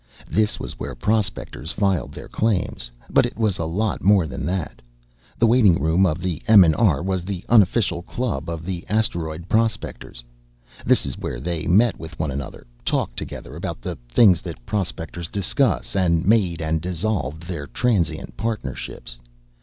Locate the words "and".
15.95-16.25, 16.63-16.81